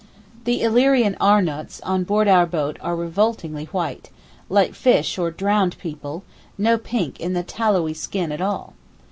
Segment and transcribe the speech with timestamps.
[0.45, 6.23] The Illyrian Arnouts on board our boat are revoltingly white—like fish or drowned people,
[6.57, 8.73] no pink in the tallowy skin at all.